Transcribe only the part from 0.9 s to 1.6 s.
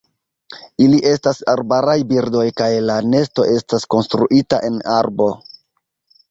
estas